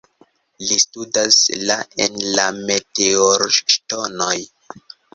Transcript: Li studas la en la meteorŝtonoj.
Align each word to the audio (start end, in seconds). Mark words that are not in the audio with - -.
Li 0.69 0.77
studas 0.83 1.37
la 1.71 1.77
en 2.07 2.19
la 2.41 2.49
meteorŝtonoj. 2.65 4.37